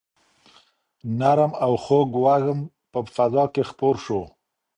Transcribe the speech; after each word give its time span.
نرم 1.19 1.51
او 1.63 1.71
خوږ 1.83 2.09
وږم 2.23 2.59
په 2.91 2.99
فضا 3.15 3.43
کې 3.53 3.63
خپور 3.69 3.95
شو. 4.05 4.21